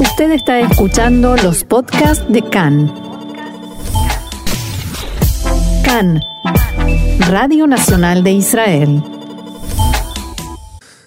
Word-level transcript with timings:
Usted 0.00 0.30
está 0.30 0.60
escuchando 0.60 1.36
los 1.36 1.64
podcasts 1.64 2.24
de 2.28 2.42
CAN. 2.42 2.92
CAN, 5.84 6.20
Radio 7.28 7.66
Nacional 7.66 8.22
de 8.22 8.32
Israel. 8.32 9.02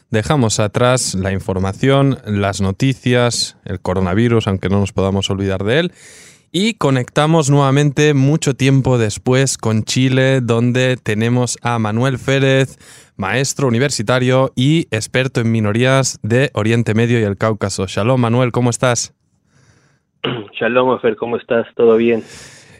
Dejamos 0.09 0.59
atrás 0.59 1.15
la 1.15 1.31
información, 1.31 2.19
las 2.25 2.59
noticias, 2.59 3.55
el 3.63 3.79
coronavirus, 3.79 4.47
aunque 4.47 4.67
no 4.67 4.81
nos 4.81 4.91
podamos 4.91 5.29
olvidar 5.29 5.63
de 5.63 5.79
él, 5.79 5.93
y 6.51 6.73
conectamos 6.73 7.49
nuevamente 7.49 8.13
mucho 8.13 8.55
tiempo 8.55 8.97
después 8.97 9.57
con 9.57 9.83
Chile, 9.83 10.41
donde 10.41 10.97
tenemos 10.97 11.57
a 11.61 11.79
Manuel 11.79 12.19
Férez, 12.19 12.77
maestro 13.21 13.67
universitario 13.67 14.51
y 14.55 14.87
experto 14.89 15.41
en 15.41 15.51
minorías 15.51 16.19
de 16.23 16.49
Oriente 16.55 16.95
Medio 16.95 17.19
y 17.19 17.23
el 17.23 17.37
Cáucaso. 17.37 17.85
Shalom, 17.85 18.19
Manuel, 18.19 18.51
¿cómo 18.51 18.71
estás? 18.71 19.13
Shalom, 20.59 20.89
Ofer, 20.89 21.15
¿cómo 21.15 21.37
estás? 21.37 21.67
¿Todo 21.75 21.97
bien? 21.97 22.23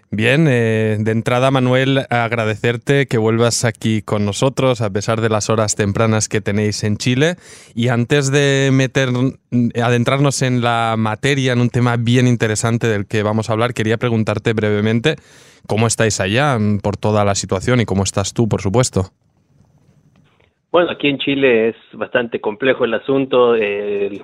Bien, 0.09 0.47
eh, 0.49 0.97
de 0.99 1.11
entrada 1.11 1.51
Manuel, 1.51 2.07
agradecerte 2.09 3.05
que 3.05 3.19
vuelvas 3.19 3.63
aquí 3.65 4.01
con 4.01 4.25
nosotros 4.25 4.81
a 4.81 4.89
pesar 4.89 5.21
de 5.21 5.29
las 5.29 5.51
horas 5.51 5.75
tempranas 5.75 6.27
que 6.27 6.41
tenéis 6.41 6.83
en 6.83 6.97
Chile. 6.97 7.35
Y 7.75 7.89
antes 7.89 8.31
de 8.31 8.71
meter, 8.73 9.09
adentrarnos 9.81 10.41
en 10.41 10.61
la 10.61 10.95
materia, 10.97 11.53
en 11.53 11.61
un 11.61 11.69
tema 11.69 11.97
bien 11.97 12.27
interesante 12.27 12.87
del 12.87 13.05
que 13.05 13.21
vamos 13.21 13.49
a 13.49 13.53
hablar, 13.53 13.75
quería 13.75 13.97
preguntarte 13.97 14.53
brevemente 14.53 15.17
cómo 15.67 15.85
estáis 15.85 16.19
allá 16.19 16.57
por 16.81 16.97
toda 16.97 17.23
la 17.23 17.35
situación 17.35 17.79
y 17.79 17.85
cómo 17.85 18.03
estás 18.03 18.33
tú, 18.33 18.49
por 18.49 18.61
supuesto. 18.61 19.13
Bueno, 20.71 20.91
aquí 20.91 21.09
en 21.09 21.17
Chile 21.17 21.69
es 21.69 21.75
bastante 21.93 22.39
complejo 22.39 22.85
el 22.85 22.93
asunto. 22.93 23.55
El, 23.55 24.21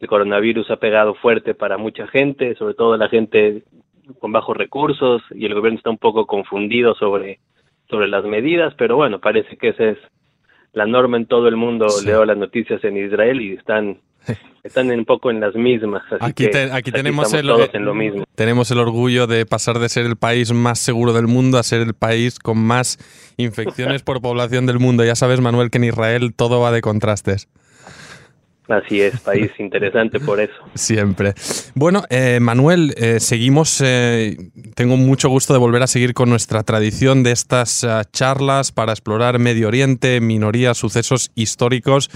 el 0.00 0.08
coronavirus 0.08 0.70
ha 0.70 0.76
pegado 0.76 1.14
fuerte 1.14 1.54
para 1.54 1.78
mucha 1.78 2.06
gente, 2.08 2.54
sobre 2.56 2.74
todo 2.74 2.96
la 2.96 3.08
gente 3.08 3.62
con 4.18 4.32
bajos 4.32 4.56
recursos 4.56 5.22
y 5.30 5.46
el 5.46 5.54
gobierno 5.54 5.78
está 5.78 5.90
un 5.90 5.98
poco 5.98 6.26
confundido 6.26 6.94
sobre, 6.94 7.40
sobre 7.90 8.08
las 8.08 8.24
medidas, 8.24 8.74
pero 8.76 8.96
bueno, 8.96 9.20
parece 9.20 9.56
que 9.56 9.68
esa 9.68 9.84
es 9.84 9.98
la 10.72 10.86
norma 10.86 11.16
en 11.16 11.26
todo 11.26 11.48
el 11.48 11.56
mundo. 11.56 11.86
Leo 12.04 12.24
las 12.24 12.36
noticias 12.36 12.82
en 12.84 12.96
Israel 12.96 13.40
y 13.40 13.52
están 13.52 13.98
están 14.62 14.90
un 14.90 15.04
poco 15.04 15.30
en 15.30 15.40
las 15.40 15.54
mismas. 15.54 16.02
aquí, 16.20 16.46
aquí, 16.72 16.92
tenemos 16.92 17.32
el, 17.32 17.50
en 17.72 17.84
lo 17.84 17.94
mismo. 17.94 18.24
tenemos 18.34 18.70
el 18.70 18.78
orgullo 18.78 19.26
de 19.26 19.46
pasar 19.46 19.78
de 19.78 19.88
ser 19.88 20.06
el 20.06 20.16
país 20.16 20.52
más 20.52 20.78
seguro 20.78 21.12
del 21.12 21.26
mundo 21.26 21.58
a 21.58 21.62
ser 21.62 21.80
el 21.80 21.94
país 21.94 22.38
con 22.38 22.58
más 22.58 22.98
infecciones 23.36 24.02
por 24.04 24.20
población 24.20 24.66
del 24.66 24.78
mundo. 24.78 25.04
Ya 25.04 25.14
sabes, 25.14 25.40
Manuel, 25.40 25.70
que 25.70 25.78
en 25.78 25.84
Israel 25.84 26.34
todo 26.34 26.60
va 26.60 26.72
de 26.72 26.80
contrastes. 26.80 27.48
Así 28.68 29.00
es, 29.00 29.18
país 29.20 29.50
interesante 29.58 30.20
por 30.20 30.40
eso. 30.40 30.52
Siempre. 30.74 31.32
Bueno, 31.74 32.04
eh, 32.10 32.38
Manuel, 32.40 32.94
eh, 32.98 33.18
seguimos, 33.18 33.80
eh, 33.82 34.36
tengo 34.74 34.96
mucho 34.96 35.30
gusto 35.30 35.54
de 35.54 35.58
volver 35.58 35.82
a 35.82 35.86
seguir 35.86 36.12
con 36.12 36.28
nuestra 36.28 36.62
tradición 36.62 37.22
de 37.22 37.32
estas 37.32 37.86
charlas 38.12 38.70
para 38.72 38.92
explorar 38.92 39.38
Medio 39.38 39.68
Oriente, 39.68 40.20
minorías, 40.20 40.76
sucesos 40.76 41.30
históricos 41.34 42.10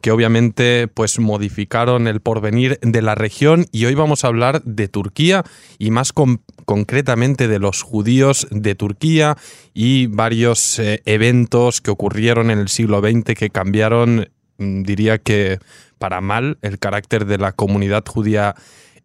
que 0.00 0.12
obviamente 0.12 0.86
pues 0.86 1.18
modificaron 1.18 2.06
el 2.06 2.20
porvenir 2.20 2.78
de 2.82 3.02
la 3.02 3.16
región 3.16 3.66
y 3.72 3.84
hoy 3.84 3.96
vamos 3.96 4.22
a 4.24 4.28
hablar 4.28 4.62
de 4.62 4.86
Turquía 4.86 5.42
y 5.76 5.90
más 5.90 6.12
concretamente 6.12 7.48
de 7.48 7.58
los 7.58 7.82
judíos 7.82 8.46
de 8.52 8.76
Turquía 8.76 9.36
y 9.74 10.06
varios 10.06 10.80
eventos 11.04 11.80
que 11.80 11.90
ocurrieron 11.90 12.52
en 12.52 12.60
el 12.60 12.68
siglo 12.68 13.00
XX 13.00 13.34
que 13.34 13.50
cambiaron 13.50 14.28
mm, 14.58 14.82
diría 14.84 15.18
que 15.18 15.58
para 15.98 16.20
mal 16.20 16.58
el 16.62 16.78
carácter 16.78 17.26
de 17.26 17.38
la 17.38 17.52
comunidad 17.52 18.04
judía 18.06 18.54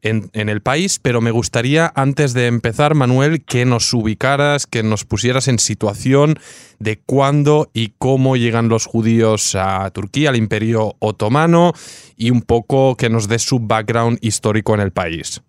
en, 0.04 0.50
el 0.50 0.62
país, 0.62 1.00
pero 1.02 1.22
me 1.22 1.32
gustaría, 1.32 1.92
antes 1.96 2.34
de 2.34 2.48
empezar, 2.48 2.94
Manuel, 2.94 3.46
que 3.46 3.66
nos 3.66 3.94
ubicaras, 3.94 4.68
que 4.68 4.84
nos 4.84 5.06
pusieras 5.06 5.48
en 5.48 5.60
situación 5.60 6.36
de 6.80 7.00
cuándo 7.06 7.68
y 7.74 7.94
cómo 7.98 8.36
llegan 8.36 8.68
los 8.68 8.86
judíos 8.86 9.56
a 9.56 9.90
Turquía, 9.92 10.30
al 10.30 10.36
Imperio 10.36 10.96
Otomano, 11.00 11.72
y 12.18 12.32
un 12.32 12.42
poco 12.42 12.96
que 12.98 13.10
nos 13.10 13.30
des 13.30 13.44
su 13.44 13.60
background 13.60 14.18
histórico 14.22 14.74
en 14.74 14.82
el 14.82 14.92
país. 14.92 15.42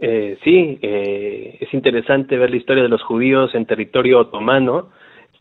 Eh, 0.00 0.38
sí, 0.44 0.78
eh, 0.82 1.56
es 1.60 1.74
interesante 1.74 2.36
ver 2.36 2.50
la 2.50 2.56
historia 2.56 2.82
de 2.82 2.88
los 2.88 3.02
judíos 3.02 3.54
en 3.54 3.66
territorio 3.66 4.20
otomano 4.20 4.90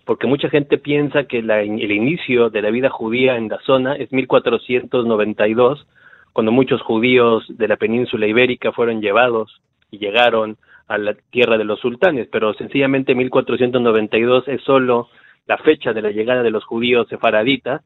porque 0.08 0.26
mucha 0.26 0.50
gente 0.50 0.78
piensa 0.78 1.26
que 1.26 1.40
el 1.40 1.92
inicio 1.92 2.50
de 2.50 2.62
la 2.62 2.72
vida 2.72 2.90
judía 2.90 3.36
en 3.36 3.50
la 3.50 3.60
zona 3.60 3.94
es 3.96 4.12
1492, 4.12 5.86
cuando 6.32 6.52
muchos 6.54 6.82
judíos 6.82 7.46
de 7.50 7.68
la 7.68 7.76
península 7.76 8.26
ibérica 8.26 8.72
fueron 8.72 9.02
llevados 9.02 9.62
y 9.92 9.98
llegaron 9.98 10.58
a 10.88 10.98
la 10.98 11.14
tierra 11.30 11.58
de 11.58 11.66
los 11.66 11.82
sultanes, 11.82 12.30
pero 12.32 12.54
sencillamente 12.54 13.16
1492 13.16 14.48
es 14.48 14.62
solo 14.62 15.10
la 15.46 15.58
fecha 15.58 15.92
de 15.92 16.02
la 16.02 16.12
llegada 16.12 16.42
de 16.42 16.52
los 16.52 16.64
judíos 16.64 17.08
sefaraditas, 17.10 17.82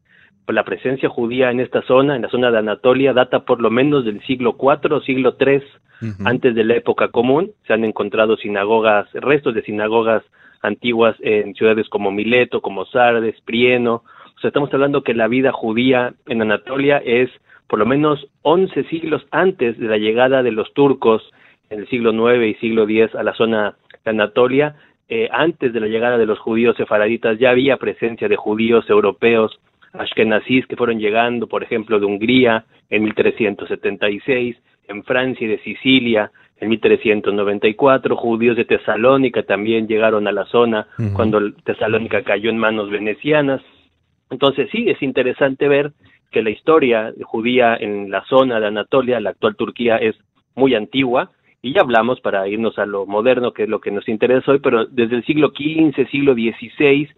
la 0.47 0.63
presencia 0.63 1.09
judía 1.09 1.49
en 1.49 1.59
esta 1.59 1.81
zona, 1.83 2.15
en 2.15 2.21
la 2.21 2.29
zona 2.29 2.51
de 2.51 2.59
Anatolia, 2.59 3.13
data 3.13 3.45
por 3.45 3.61
lo 3.61 3.71
menos 3.71 4.05
del 4.05 4.21
siglo 4.25 4.55
IV 4.59 4.93
o 4.93 5.01
siglo 5.01 5.35
III 5.39 5.63
antes 6.25 6.53
de 6.53 6.63
la 6.63 6.75
época 6.75 7.07
común. 7.07 7.51
Se 7.65 7.73
han 7.73 7.83
encontrado 7.83 8.37
sinagogas, 8.37 9.07
restos 9.13 9.55
de 9.55 9.63
sinagogas 9.63 10.23
antiguas 10.61 11.15
en 11.21 11.53
ciudades 11.55 11.89
como 11.89 12.11
Mileto, 12.11 12.61
como 12.61 12.85
Sardes, 12.85 13.39
Prieno. 13.41 14.03
O 14.35 14.39
sea, 14.39 14.49
estamos 14.49 14.73
hablando 14.73 15.03
que 15.03 15.13
la 15.13 15.27
vida 15.27 15.51
judía 15.51 16.13
en 16.27 16.41
Anatolia 16.41 16.97
es 16.97 17.29
por 17.67 17.79
lo 17.79 17.85
menos 17.85 18.27
11 18.41 18.83
siglos 18.85 19.25
antes 19.31 19.77
de 19.77 19.87
la 19.87 19.97
llegada 19.97 20.43
de 20.43 20.51
los 20.51 20.73
turcos 20.73 21.23
en 21.69 21.79
el 21.79 21.87
siglo 21.87 22.11
IX 22.11 22.45
y 22.45 22.59
siglo 22.59 22.83
X 22.83 23.15
a 23.15 23.23
la 23.23 23.33
zona 23.33 23.75
de 24.03 24.11
Anatolia. 24.11 24.75
Eh, 25.07 25.29
antes 25.31 25.73
de 25.73 25.79
la 25.79 25.87
llegada 25.87 26.17
de 26.17 26.25
los 26.25 26.39
judíos 26.39 26.75
sefaraditas 26.77 27.39
ya 27.39 27.51
había 27.51 27.77
presencia 27.77 28.27
de 28.27 28.35
judíos 28.35 28.89
europeos 28.89 29.59
ashkenazís 29.93 30.65
que 30.67 30.75
fueron 30.75 30.99
llegando, 30.99 31.47
por 31.47 31.63
ejemplo, 31.63 31.99
de 31.99 32.05
Hungría 32.05 32.65
en 32.89 33.03
1376, 33.03 34.57
en 34.87 35.03
Francia 35.03 35.45
y 35.45 35.49
de 35.49 35.59
Sicilia 35.59 36.31
en 36.61 36.69
1394, 36.69 38.15
judíos 38.15 38.55
de 38.55 38.65
Tesalónica 38.65 39.41
también 39.41 39.87
llegaron 39.87 40.27
a 40.27 40.31
la 40.31 40.45
zona 40.45 40.87
cuando 41.15 41.51
Tesalónica 41.63 42.21
cayó 42.21 42.51
en 42.51 42.59
manos 42.59 42.91
venecianas. 42.91 43.61
Entonces 44.29 44.69
sí, 44.71 44.87
es 44.87 45.01
interesante 45.01 45.67
ver 45.67 45.91
que 46.31 46.43
la 46.43 46.51
historia 46.51 47.13
judía 47.23 47.75
en 47.75 48.11
la 48.11 48.23
zona 48.25 48.59
de 48.59 48.67
Anatolia, 48.67 49.19
la 49.19 49.31
actual 49.31 49.55
Turquía, 49.55 49.97
es 49.97 50.15
muy 50.55 50.75
antigua, 50.75 51.31
y 51.63 51.73
ya 51.73 51.81
hablamos 51.81 52.21
para 52.21 52.47
irnos 52.47 52.77
a 52.77 52.85
lo 52.85 53.07
moderno, 53.07 53.53
que 53.53 53.63
es 53.63 53.69
lo 53.69 53.81
que 53.81 53.91
nos 53.91 54.07
interesa 54.07 54.51
hoy, 54.51 54.59
pero 54.59 54.85
desde 54.85 55.15
el 55.15 55.25
siglo 55.25 55.49
XV, 55.49 56.09
siglo 56.11 56.33
XVI, 56.33 57.09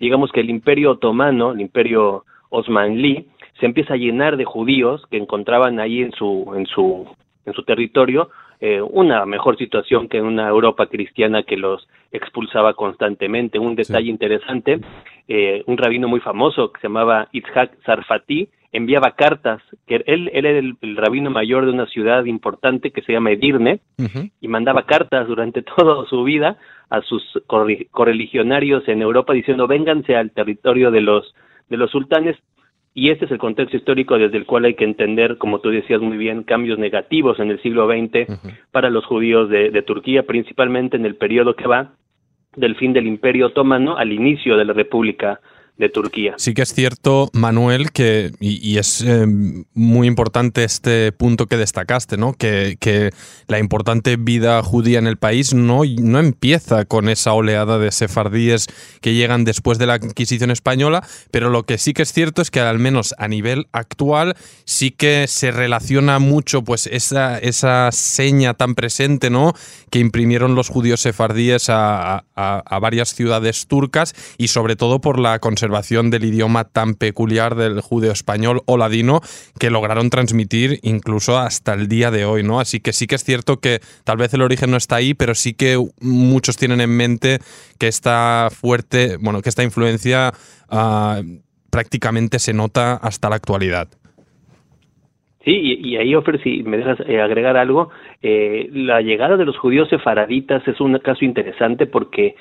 digamos 0.00 0.32
que 0.32 0.40
el 0.40 0.48
imperio 0.48 0.92
otomano, 0.92 1.52
el 1.52 1.60
imperio 1.60 2.24
osmanlí, 2.48 3.26
se 3.60 3.66
empieza 3.66 3.92
a 3.92 3.98
llenar 3.98 4.38
de 4.38 4.44
judíos 4.46 5.02
que 5.10 5.18
encontraban 5.18 5.80
ahí 5.80 6.00
en 6.00 6.12
su, 6.12 6.52
en 6.56 6.66
su, 6.66 7.06
en 7.44 7.52
su 7.52 7.62
territorio, 7.62 8.30
eh, 8.60 8.80
una 8.80 9.26
mejor 9.26 9.58
situación 9.58 10.08
que 10.08 10.18
en 10.18 10.24
una 10.24 10.48
Europa 10.48 10.86
cristiana 10.86 11.42
que 11.42 11.56
los 11.56 11.88
expulsaba 12.12 12.74
constantemente. 12.74 13.58
Un 13.58 13.76
detalle 13.76 14.08
interesante, 14.08 14.80
eh, 15.28 15.62
un 15.66 15.76
rabino 15.76 16.08
muy 16.08 16.20
famoso 16.20 16.72
que 16.72 16.80
se 16.80 16.88
llamaba 16.88 17.28
Itzhak 17.32 17.82
Sarfati 17.84 18.48
enviaba 18.72 19.12
cartas, 19.12 19.62
que 19.86 19.96
él, 20.06 20.30
él 20.32 20.44
era 20.44 20.58
el, 20.58 20.96
rabino 20.96 21.30
mayor 21.30 21.64
de 21.64 21.72
una 21.72 21.86
ciudad 21.86 22.24
importante 22.26 22.90
que 22.90 23.00
se 23.02 23.12
llama 23.12 23.30
Edirne, 23.30 23.80
y 24.40 24.48
mandaba 24.48 24.84
cartas 24.84 25.26
durante 25.26 25.62
toda 25.76 26.06
su 26.06 26.24
vida 26.24 26.58
a 26.90 27.00
sus 27.00 27.22
correligionarios 27.90 28.86
en 28.88 29.02
Europa 29.02 29.32
diciendo 29.32 29.66
vénganse 29.66 30.14
al 30.14 30.30
territorio 30.30 30.90
de 30.90 31.00
los 31.00 31.34
de 31.68 31.76
los 31.76 31.90
sultanes 31.90 32.36
y 32.96 33.10
este 33.10 33.26
es 33.26 33.30
el 33.30 33.36
contexto 33.36 33.76
histórico 33.76 34.16
desde 34.16 34.38
el 34.38 34.46
cual 34.46 34.64
hay 34.64 34.72
que 34.72 34.84
entender, 34.84 35.36
como 35.36 35.60
tú 35.60 35.68
decías 35.68 36.00
muy 36.00 36.16
bien, 36.16 36.44
cambios 36.44 36.78
negativos 36.78 37.38
en 37.38 37.50
el 37.50 37.60
siglo 37.60 37.86
XX 37.86 38.40
para 38.72 38.88
los 38.88 39.04
judíos 39.04 39.50
de, 39.50 39.70
de 39.70 39.82
Turquía, 39.82 40.22
principalmente 40.22 40.96
en 40.96 41.04
el 41.04 41.14
periodo 41.14 41.54
que 41.54 41.68
va 41.68 41.92
del 42.56 42.74
fin 42.76 42.94
del 42.94 43.06
Imperio 43.06 43.48
Otomano 43.48 43.98
al 43.98 44.14
inicio 44.14 44.56
de 44.56 44.64
la 44.64 44.72
República 44.72 45.40
de 45.78 45.90
Turquía. 45.90 46.34
Sí 46.38 46.54
que 46.54 46.62
es 46.62 46.72
cierto, 46.72 47.28
Manuel, 47.34 47.92
que, 47.92 48.32
y, 48.40 48.78
es 48.78 49.02
eh, 49.02 49.26
muy 49.74 50.06
importante 50.06 50.64
este 50.64 51.12
punto 51.12 51.46
que 51.46 51.58
destacaste, 51.58 52.16
¿no? 52.16 52.32
Que, 52.32 52.76
la 53.48 53.58
importante 53.58 54.16
vida 54.16 54.62
judía 54.62 54.98
en 54.98 55.06
el 55.06 55.16
país 55.16 55.52
no, 55.54 55.82
no 55.84 56.18
empieza 56.18 56.84
con 56.84 57.08
esa 57.08 57.32
oleada 57.32 57.78
de 57.78 57.92
sefardíes 57.92 58.66
que 59.00 59.14
llegan 59.14 59.44
después 59.44 59.78
de 59.78 59.86
la 59.86 59.96
Inquisición 59.96 60.50
española, 60.50 61.06
pero 61.30 61.50
lo 61.50 61.64
que 61.64 61.78
sí 61.78 61.92
que 61.92 62.02
es 62.02 62.12
cierto 62.12 62.42
es 62.42 62.50
que 62.50 62.60
al 62.60 62.78
menos 62.78 63.14
a 63.18 63.28
nivel 63.28 63.66
actual 63.72 64.36
sí 64.64 64.90
que 64.90 65.26
se 65.28 65.50
relaciona 65.50 66.18
mucho 66.18 66.62
pues 66.62 66.86
esa, 66.86 67.38
esa 67.38 67.90
seña 67.92 68.54
tan 68.54 68.74
presente, 68.74 69.30
¿no? 69.30 69.52
Que 69.90 69.98
imprimieron 69.98 70.54
los 70.54 70.68
judíos 70.68 71.00
sefardíes 71.00 71.68
a, 71.68 72.24
a, 72.34 72.58
a 72.58 72.78
varias 72.78 73.14
ciudades 73.14 73.66
turcas 73.66 74.14
y 74.38 74.48
sobre 74.48 74.76
todo 74.76 75.00
por 75.00 75.18
la 75.18 75.38
conservación 75.38 75.65
del 76.10 76.24
idioma 76.24 76.64
tan 76.64 76.94
peculiar 76.94 77.54
del 77.54 77.80
judeo 77.80 78.12
español 78.12 78.62
o 78.66 78.76
ladino 78.76 79.20
que 79.58 79.70
lograron 79.70 80.10
transmitir 80.10 80.78
incluso 80.82 81.38
hasta 81.38 81.74
el 81.74 81.88
día 81.88 82.10
de 82.10 82.24
hoy, 82.24 82.42
¿no? 82.42 82.60
Así 82.60 82.80
que 82.80 82.92
sí 82.92 83.06
que 83.06 83.14
es 83.14 83.24
cierto 83.24 83.58
que 83.58 83.80
tal 84.04 84.16
vez 84.16 84.32
el 84.34 84.42
origen 84.42 84.70
no 84.70 84.76
está 84.76 84.96
ahí, 84.96 85.14
pero 85.14 85.34
sí 85.34 85.54
que 85.54 85.78
muchos 86.00 86.56
tienen 86.56 86.80
en 86.80 86.96
mente 86.96 87.38
que 87.78 87.88
esta 87.88 88.48
fuerte, 88.50 89.16
bueno, 89.20 89.42
que 89.42 89.48
esta 89.48 89.62
influencia 89.62 90.32
ah, 90.70 91.20
prácticamente 91.70 92.38
se 92.38 92.52
nota 92.52 92.94
hasta 92.94 93.28
la 93.28 93.36
actualidad. 93.36 93.88
Sí, 95.44 95.78
y, 95.80 95.96
ahí, 95.96 96.12
Ofer, 96.16 96.42
si 96.42 96.64
me 96.64 96.76
dejas 96.76 96.98
eh, 97.06 97.20
agregar 97.20 97.56
algo, 97.56 97.90
eh, 98.20 98.68
la 98.72 99.00
llegada 99.00 99.36
de 99.36 99.44
los 99.44 99.56
judíos 99.56 99.88
sefaraditas 99.88 100.66
es 100.66 100.80
un 100.80 100.98
caso 100.98 101.24
interesante 101.24 101.86
porque 101.86 102.34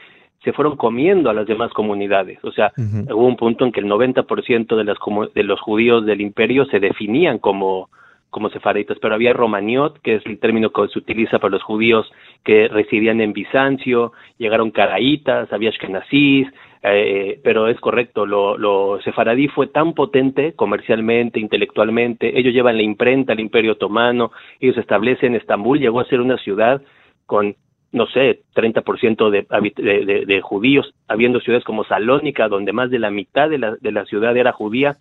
se 0.45 0.53
fueron 0.53 0.77
comiendo 0.77 1.29
a 1.29 1.33
las 1.33 1.47
demás 1.47 1.73
comunidades. 1.73 2.37
O 2.43 2.51
sea, 2.51 2.71
hubo 2.77 3.25
un 3.25 3.35
punto 3.35 3.65
en 3.65 3.71
que 3.71 3.79
el 3.79 3.87
90% 3.87 4.75
de, 4.75 4.83
las, 4.83 4.97
de 5.33 5.43
los 5.43 5.59
judíos 5.59 6.05
del 6.05 6.21
imperio 6.21 6.65
se 6.65 6.79
definían 6.79 7.39
como, 7.39 7.89
como 8.29 8.49
sefaritas, 8.49 8.97
pero 9.01 9.15
había 9.15 9.33
romaniot, 9.33 9.99
que 10.01 10.15
es 10.15 10.25
el 10.27 10.37
término 10.39 10.69
que 10.69 10.87
se 10.89 10.99
utiliza 10.99 11.39
para 11.39 11.51
los 11.51 11.63
judíos 11.63 12.09
que 12.43 12.67
residían 12.67 13.21
en 13.21 13.33
Bizancio, 13.33 14.13
llegaron 14.37 14.69
caraítas, 14.69 15.51
había 15.51 15.69
ashkenazís, 15.71 16.47
eh, 16.83 17.39
pero 17.43 17.67
es 17.67 17.79
correcto, 17.79 18.27
lo, 18.27 18.55
lo 18.59 19.01
sefaradí 19.01 19.47
fue 19.47 19.65
tan 19.65 19.93
potente 19.93 20.53
comercialmente, 20.53 21.39
intelectualmente, 21.39 22.37
ellos 22.37 22.53
llevan 22.53 22.77
la 22.77 22.83
imprenta 22.83 23.33
al 23.33 23.39
Imperio 23.39 23.71
Otomano, 23.71 24.31
ellos 24.59 24.77
establecen 24.77 25.33
Estambul, 25.33 25.79
llegó 25.79 25.99
a 25.99 26.05
ser 26.05 26.21
una 26.21 26.37
ciudad 26.37 26.83
con 27.25 27.55
no 27.95 28.07
sé, 28.07 28.41
30% 28.53 29.29
de, 29.29 29.47
de, 29.77 30.05
de, 30.05 30.25
de 30.25 30.41
judíos, 30.41 30.93
habiendo 31.07 31.39
ciudades 31.39 31.63
como 31.63 31.85
Salónica, 31.85 32.49
donde 32.49 32.73
más 32.73 32.91
de 32.91 32.99
la 32.99 33.09
mitad 33.09 33.49
de 33.49 33.57
la, 33.57 33.77
de 33.79 33.91
la 33.93 34.03
ciudad 34.03 34.35
era 34.35 34.51
judía. 34.51 34.97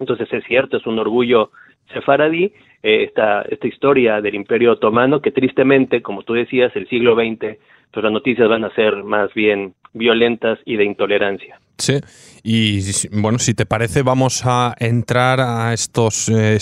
Entonces 0.00 0.30
es 0.32 0.42
cierto, 0.44 0.76
es 0.76 0.86
un 0.86 0.98
orgullo 0.98 1.50
sefaradí, 1.92 2.52
eh, 2.82 3.04
esta, 3.04 3.42
esta 3.42 3.68
historia 3.68 4.20
del 4.20 4.34
Imperio 4.34 4.72
Otomano, 4.72 5.20
que 5.20 5.30
tristemente, 5.30 6.02
como 6.02 6.24
tú 6.24 6.34
decías, 6.34 6.74
el 6.74 6.88
siglo 6.88 7.14
XX, 7.14 7.56
pues 7.92 8.02
las 8.02 8.12
noticias 8.12 8.48
van 8.48 8.64
a 8.64 8.74
ser 8.74 9.04
más 9.04 9.32
bien 9.32 9.74
violentas 9.92 10.58
y 10.64 10.74
de 10.74 10.84
intolerancia. 10.84 11.60
Sí, 11.76 12.00
y 12.46 12.82
bueno, 13.10 13.38
si 13.38 13.54
te 13.54 13.64
parece, 13.64 14.02
vamos 14.02 14.42
a 14.44 14.74
entrar 14.78 15.40
a 15.40 15.72
estos 15.72 16.28
eh, 16.28 16.58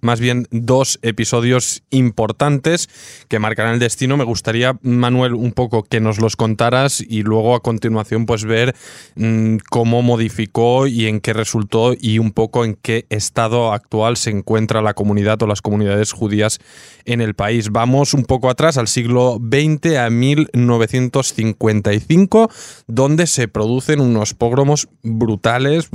más 0.00 0.20
bien 0.20 0.46
dos 0.52 1.00
episodios 1.02 1.82
importantes 1.90 2.88
que 3.26 3.40
marcarán 3.40 3.74
el 3.74 3.80
destino. 3.80 4.16
Me 4.16 4.22
gustaría, 4.22 4.78
Manuel, 4.82 5.34
un 5.34 5.50
poco 5.50 5.82
que 5.82 6.00
nos 6.00 6.20
los 6.20 6.36
contaras 6.36 7.00
y 7.00 7.22
luego 7.22 7.56
a 7.56 7.60
continuación 7.60 8.24
pues 8.24 8.44
ver 8.44 8.76
mm, 9.16 9.56
cómo 9.68 10.02
modificó 10.02 10.86
y 10.86 11.06
en 11.06 11.20
qué 11.20 11.32
resultó 11.32 11.94
y 12.00 12.20
un 12.20 12.30
poco 12.30 12.64
en 12.64 12.74
qué 12.74 13.04
estado 13.10 13.72
actual 13.72 14.16
se 14.16 14.30
encuentra 14.30 14.80
la 14.80 14.94
comunidad 14.94 15.42
o 15.42 15.48
las 15.48 15.60
comunidades 15.60 16.12
judías 16.12 16.60
en 17.04 17.20
el 17.20 17.34
país. 17.34 17.70
Vamos 17.70 18.14
un 18.14 18.22
poco 18.24 18.48
atrás 18.48 18.78
al 18.78 18.86
siglo 18.86 19.40
XX, 19.40 19.96
a 19.96 20.08
1955, 20.08 22.48
donde 22.86 23.26
se 23.26 23.48
producen 23.48 23.97
unos 24.00 24.34
pogromos 24.34 24.88
brutales. 25.02 25.90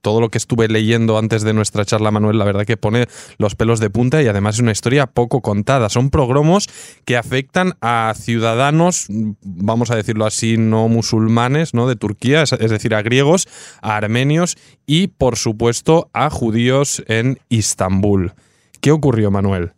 Todo 0.00 0.20
lo 0.20 0.28
que 0.28 0.38
estuve 0.38 0.68
leyendo 0.68 1.18
antes 1.18 1.42
de 1.42 1.52
nuestra 1.52 1.84
charla, 1.84 2.10
Manuel, 2.10 2.38
la 2.38 2.44
verdad 2.44 2.64
que 2.64 2.76
pone 2.76 3.06
los 3.38 3.54
pelos 3.54 3.80
de 3.80 3.90
punta 3.90 4.22
y 4.22 4.26
además 4.26 4.56
es 4.56 4.62
una 4.62 4.72
historia 4.72 5.06
poco 5.06 5.40
contada. 5.40 5.88
Son 5.88 6.10
pogromos 6.10 6.68
que 7.04 7.16
afectan 7.16 7.74
a 7.80 8.12
ciudadanos, 8.16 9.06
vamos 9.42 9.90
a 9.90 9.96
decirlo 9.96 10.26
así, 10.26 10.56
no 10.58 10.88
musulmanes, 10.88 11.74
¿no? 11.74 11.86
De 11.86 11.96
Turquía, 11.96 12.42
es 12.42 12.70
decir, 12.70 12.94
a 12.94 13.02
griegos, 13.02 13.48
a 13.82 13.96
armenios 13.96 14.56
y, 14.86 15.08
por 15.08 15.36
supuesto, 15.36 16.10
a 16.12 16.30
judíos 16.30 17.04
en 17.08 17.38
Istambul. 17.48 18.32
¿Qué 18.80 18.92
ocurrió, 18.92 19.30
Manuel? 19.30 19.72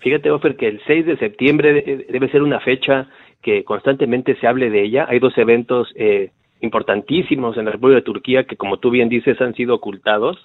Fíjate, 0.00 0.30
Ofer, 0.32 0.56
que 0.56 0.66
el 0.66 0.80
6 0.84 1.06
de 1.06 1.16
septiembre 1.16 2.04
debe 2.10 2.28
ser 2.30 2.42
una 2.42 2.58
fecha 2.58 3.08
que 3.42 3.64
constantemente 3.64 4.36
se 4.36 4.46
hable 4.46 4.70
de 4.70 4.82
ella. 4.82 5.06
Hay 5.08 5.18
dos 5.18 5.36
eventos 5.36 5.92
eh, 5.96 6.30
importantísimos 6.60 7.56
en 7.56 7.66
la 7.66 7.72
República 7.72 7.96
de 7.96 8.02
Turquía 8.02 8.44
que, 8.44 8.56
como 8.56 8.78
tú 8.78 8.90
bien 8.90 9.08
dices, 9.08 9.40
han 9.40 9.54
sido 9.54 9.74
ocultados. 9.74 10.38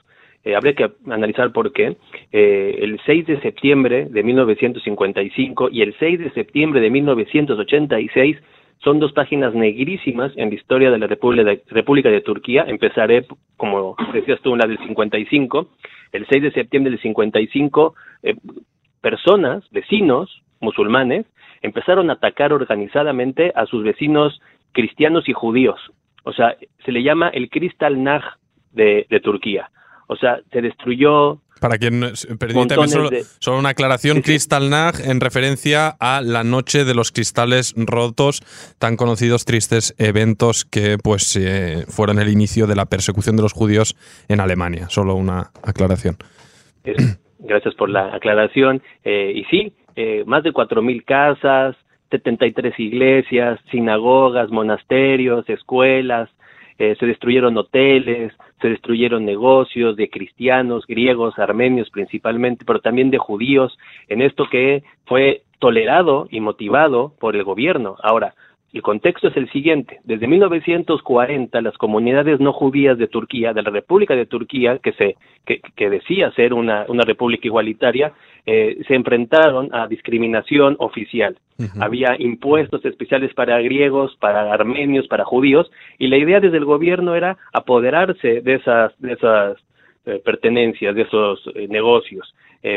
Eh, 0.44 0.55
habría 0.55 0.73
que 0.73 0.91
analizar 1.05 1.51
por 1.51 1.71
qué. 1.73 1.97
Eh, 2.31 2.79
el 2.81 2.99
6 3.05 3.27
de 3.27 3.41
septiembre 3.41 4.07
de 4.09 4.23
1955 4.23 5.69
y 5.71 5.81
el 5.81 5.95
6 5.99 6.19
de 6.19 6.31
septiembre 6.31 6.81
de 6.81 6.89
1986 6.89 8.38
son 8.79 9.00
dos 9.00 9.11
páginas 9.13 9.53
negrísimas 9.53 10.31
en 10.35 10.50
la 10.50 10.55
historia 10.55 10.91
de 10.91 11.00
la 11.00 11.07
República 11.07 12.09
de, 12.09 12.21
Turquía. 12.21 12.65
Empezaré, 12.67 13.25
como 13.55 13.95
decías 14.13 14.39
tú, 14.41 14.53
en 14.53 14.59
la 14.59 14.67
del 14.67 14.77
55. 14.79 15.69
El 16.11 16.25
6 16.27 16.43
de 16.43 16.51
septiembre 16.51 16.91
del 16.91 17.01
55, 17.01 17.95
eh, 18.23 18.35
personas, 19.01 19.63
vecinos 19.71 20.43
musulmanes, 20.59 21.25
empezaron 21.62 22.09
a 22.09 22.13
atacar 22.13 22.54
organizadamente 22.54 23.51
a 23.56 23.65
sus 23.65 23.83
vecinos 23.83 24.39
cristianos 24.71 25.27
y 25.27 25.33
judíos. 25.33 25.80
O 26.24 26.33
sea, 26.33 26.56
se 26.86 26.92
le 26.92 27.04
llama 27.04 27.30
el 27.30 27.50
Kristallnacht 27.50 28.39
de, 28.71 29.07
de 29.09 29.19
Turquía. 29.19 29.69
O 30.07 30.15
sea, 30.15 30.39
se 30.51 30.62
destruyó 30.62 31.42
para 31.59 31.77
quien 31.77 32.01
permítame 32.39 32.88
solo, 32.88 33.09
solo, 33.39 33.59
una 33.59 33.69
aclaración, 33.69 34.21
Kristallnacht 34.21 35.00
en 35.00 35.19
referencia 35.19 35.95
a 36.00 36.21
la 36.21 36.44
noche 36.44 36.86
de 36.86 36.94
los 36.94 37.12
cristales 37.12 37.74
rotos, 37.75 38.42
tan 38.77 38.95
conocidos 38.95 39.45
tristes 39.45 39.95
eventos 39.98 40.65
que 40.65 40.98
pues 41.03 41.36
eh, 41.36 41.86
fueron 41.88 42.19
el 42.19 42.30
inicio 42.30 42.68
de 42.68 42.75
la 42.75 42.86
persecución 42.86 43.36
de 43.36 43.44
los 43.44 43.53
judíos 43.53 43.95
en 44.27 44.39
Alemania. 44.39 44.88
Solo 44.89 45.15
una 45.15 45.51
aclaración. 45.63 46.18
Gracias 47.39 47.75
por 47.75 47.89
la 47.89 48.15
aclaración. 48.15 48.81
Eh, 49.03 49.33
y 49.36 49.44
sí, 49.45 49.74
eh, 49.97 50.23
más 50.27 50.44
de 50.44 50.53
4.000 50.53 51.03
casas, 51.03 51.75
73 52.11 52.79
iglesias, 52.79 53.59
sinagogas, 53.71 54.51
monasterios, 54.51 55.49
escuelas, 55.49 56.29
eh, 56.77 56.95
se 56.99 57.07
destruyeron 57.07 57.57
hoteles, 57.57 58.31
se 58.61 58.69
destruyeron 58.69 59.25
negocios 59.25 59.95
de 59.95 60.09
cristianos, 60.11 60.85
griegos, 60.85 61.39
armenios 61.39 61.89
principalmente, 61.89 62.63
pero 62.63 62.79
también 62.79 63.09
de 63.09 63.17
judíos, 63.17 63.75
en 64.07 64.21
esto 64.21 64.47
que 64.51 64.83
fue 65.05 65.41
tolerado 65.57 66.27
y 66.29 66.41
motivado 66.41 67.13
por 67.19 67.35
el 67.35 67.43
gobierno. 67.43 67.95
Ahora, 68.03 68.35
el 68.73 68.81
contexto 68.81 69.29
es 69.29 69.37
el 69.37 69.49
siguiente. 69.51 69.99
Desde 70.03 70.27
1940, 70.27 71.61
las 71.61 71.77
comunidades 71.77 72.39
no 72.39 72.51
judías 72.51 72.97
de 72.97 73.07
Turquía, 73.07 73.53
de 73.53 73.63
la 73.63 73.69
República 73.69 74.15
de 74.15 74.25
Turquía, 74.25 74.79
que, 74.79 74.91
se, 74.93 75.15
que, 75.45 75.89
decía 75.89 76.31
ser 76.31 76.53
una, 76.53 76.85
una 76.89 77.03
república 77.03 77.47
igualitaria, 77.47 78.13
eh, 78.45 78.77
se 78.88 78.95
enfrentaron 78.95 79.74
a 79.74 79.88
discriminación 79.88 80.75
oficial. 80.79 81.38
Había 81.79 82.15
impuestos 82.19 82.86
especiales 82.86 83.33
para 83.33 83.59
griegos, 83.62 84.15
para 84.19 84.53
armenios, 84.53 85.07
para 85.07 85.25
judíos, 85.25 85.71
y 85.97 86.07
la 86.07 86.17
idea 86.17 86.39
desde 86.39 86.57
el 86.57 86.65
gobierno 86.65 87.15
era 87.15 87.38
apoderarse 87.51 88.41
de 88.41 88.53
esas, 88.55 88.93
de 89.00 89.13
esas 89.13 89.57
eh, 90.05 90.21
pertenencias, 90.24 90.93
de 90.93 91.01
esos 91.01 91.41
eh, 91.55 91.67
negocios, 91.67 92.33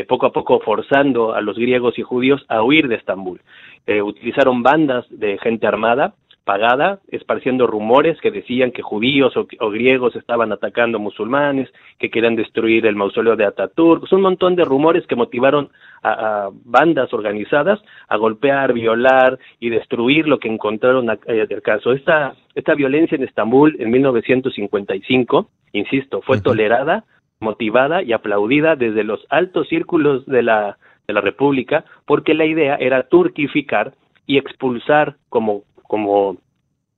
poco 0.07 0.25
a 0.25 0.31
poco 0.31 0.59
forzando 0.59 1.33
a 1.33 1.41
los 1.41 1.57
griegos 1.57 1.97
y 1.99 2.01
judíos 2.01 2.45
a 2.47 2.63
huir 2.63 2.87
de 2.87 2.95
Estambul. 2.95 3.41
Eh, 3.87 4.01
utilizaron 4.01 4.63
bandas 4.63 5.05
de 5.09 5.37
gente 5.39 5.67
armada 5.67 6.13
pagada, 6.43 6.99
esparciendo 7.09 7.67
rumores 7.67 8.19
que 8.19 8.31
decían 8.31 8.71
que 8.71 8.81
judíos 8.81 9.33
o, 9.37 9.69
griegos 9.69 10.15
estaban 10.15 10.51
atacando 10.51 10.97
musulmanes, 10.97 11.69
que 11.99 12.09
querían 12.09 12.35
destruir 12.35 12.85
el 12.87 12.95
mausoleo 12.95 13.35
de 13.35 13.45
Ataturk. 13.45 14.11
un 14.11 14.21
montón 14.21 14.55
de 14.55 14.65
rumores 14.65 15.05
que 15.05 15.15
motivaron 15.15 15.69
a, 16.03 16.49
bandas 16.65 17.13
organizadas 17.13 17.79
a 18.07 18.17
golpear, 18.17 18.73
violar 18.73 19.37
y 19.59 19.69
destruir 19.69 20.27
lo 20.27 20.39
que 20.39 20.47
encontraron 20.47 21.09
eh, 21.27 21.45
del 21.47 21.61
caso. 21.61 21.91
Esta, 21.91 22.33
esta 22.55 22.73
violencia 22.73 23.15
en 23.15 23.23
Estambul 23.23 23.75
en 23.79 23.91
1955, 23.91 25.47
insisto, 25.73 26.21
fue 26.21 26.41
tolerada, 26.41 27.05
motivada 27.41 28.01
y 28.01 28.13
aplaudida 28.13 28.77
desde 28.77 29.03
los 29.03 29.19
altos 29.29 29.67
círculos 29.67 30.25
de 30.25 30.43
la 30.43 30.77
de 31.07 31.13
la 31.13 31.21
República, 31.21 31.83
porque 32.05 32.33
la 32.33 32.45
idea 32.45 32.75
era 32.75 33.03
turquificar 33.03 33.93
y 34.25 34.37
expulsar 34.37 35.17
como, 35.29 35.63
como 35.83 36.37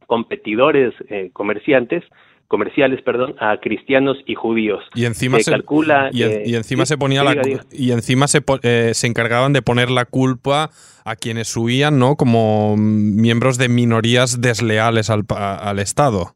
competidores 0.06 0.94
eh, 1.10 1.32
comerciantes 1.34 2.04
comerciales, 2.48 3.02
perdón, 3.02 3.34
a 3.40 3.58
cristianos 3.60 4.18
y 4.28 4.36
judíos. 4.36 4.84
Y 4.94 5.06
encima 5.06 5.40
se, 5.40 5.50
calcula 5.50 6.12
y, 6.12 6.54
encima 6.54 6.86
se 6.86 7.00
ponía 7.00 7.24
la 7.24 7.36
y 7.72 7.92
encima 7.92 8.28
se, 8.28 8.44
eh, 8.62 8.92
se 8.94 9.08
encargaban 9.08 9.54
de 9.54 9.64
poner 9.64 9.90
la 9.90 10.06
culpa 10.06 10.70
a 11.04 11.16
quienes 11.16 11.58
huían, 11.58 11.98
¿no? 11.98 12.16
Como 12.16 12.76
miembros 12.78 13.58
de 13.58 13.70
minorías 13.70 14.40
desleales 14.40 15.10
al, 15.10 15.24
al 15.36 15.80
Estado. 15.80 16.36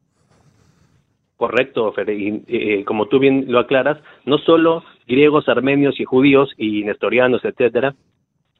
Correcto, 1.38 1.94
Y, 2.08 2.41
eh, 2.48 2.84
como 2.84 3.06
tú 3.06 3.20
bien 3.20 3.46
lo 3.48 3.60
aclaras, 3.60 4.00
no 4.25 4.39
solo 4.39 4.84
griegos, 5.08 5.48
armenios 5.48 6.00
y 6.00 6.03
judíos 6.03 6.51
y 6.58 6.84
nestorianos, 6.84 7.46
etcétera, 7.46 7.94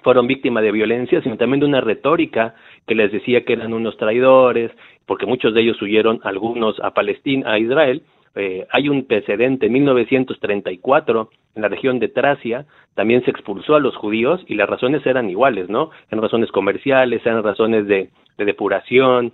fueron 0.04 0.28
víctimas 0.28 0.64
de 0.64 0.72
violencia, 0.72 1.22
sino 1.24 1.38
también 1.38 1.60
de 1.60 1.66
una 1.66 1.82
retórica 1.82 2.54
que 2.86 2.94
les 2.94 3.12
decía 3.12 3.44
que 3.44 3.54
eran 3.54 3.74
unos 3.74 3.98
traidores, 3.98 4.72
porque 5.08 5.26
muchos 5.26 5.56
de 5.56 5.62
ellos 5.62 5.82
huyeron, 5.82 6.20
algunos 6.24 6.80
a 6.82 6.92
Palestina, 6.94 7.52
a 7.52 7.60
Israel. 7.60 8.04
Eh, 8.36 8.68
hay 8.70 8.90
un 8.90 9.06
precedente, 9.06 9.66
en 9.66 9.74
1934, 9.74 11.30
en 11.56 11.62
la 11.64 11.70
región 11.70 11.98
de 11.98 12.10
Tracia, 12.10 12.68
también 12.94 13.26
se 13.26 13.32
expulsó 13.32 13.74
a 13.74 13.80
los 13.80 13.96
judíos 13.96 14.46
y 14.48 14.54
las 14.54 14.70
razones 14.70 15.04
eran 15.08 15.32
iguales, 15.32 15.68
¿no? 15.68 15.90
Eran 16.12 16.22
razones 16.22 16.52
comerciales, 16.52 17.26
eran 17.26 17.42
razones 17.42 17.88
de 17.88 18.12
depuración, 18.38 19.34